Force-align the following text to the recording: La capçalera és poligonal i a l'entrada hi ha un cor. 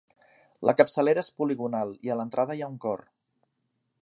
La 0.69 0.73
capçalera 0.79 1.25
és 1.25 1.29
poligonal 1.43 1.95
i 2.09 2.13
a 2.15 2.19
l'entrada 2.21 2.57
hi 2.61 2.65
ha 2.65 2.71
un 2.75 2.83
cor. 2.87 3.05